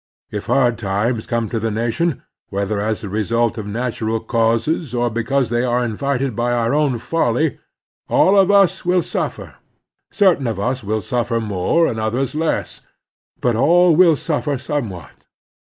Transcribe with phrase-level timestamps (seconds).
[0.31, 4.95] If hard times come to the nation, whether as the result of natu ral causes
[4.95, 7.59] or because they are invited by our own folly,
[8.09, 9.57] all of us will suffer.
[10.09, 12.81] Certain of us will suffer more, and others less,
[13.41, 15.27] but all will suffer somewhat.